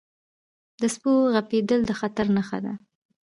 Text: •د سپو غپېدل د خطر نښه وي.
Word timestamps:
•د 0.81 0.83
سپو 0.93 1.11
غپېدل 1.33 1.81
د 1.85 1.91
خطر 1.99 2.25
نښه 2.35 2.57
وي. 2.63 2.73